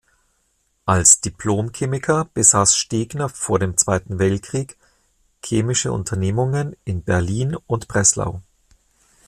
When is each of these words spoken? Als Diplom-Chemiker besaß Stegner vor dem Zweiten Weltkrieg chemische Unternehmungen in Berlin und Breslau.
Als 0.87 1.21
Diplom-Chemiker 1.21 2.25
besaß 2.33 2.75
Stegner 2.75 3.29
vor 3.29 3.59
dem 3.59 3.77
Zweiten 3.77 4.17
Weltkrieg 4.17 4.75
chemische 5.45 5.91
Unternehmungen 5.91 6.75
in 6.85 7.03
Berlin 7.03 7.55
und 7.67 7.87
Breslau. 7.87 8.41